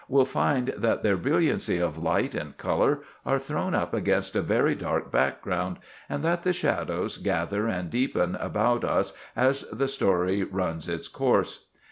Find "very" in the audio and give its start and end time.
4.41-4.73